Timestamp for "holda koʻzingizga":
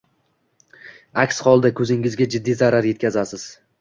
1.47-2.27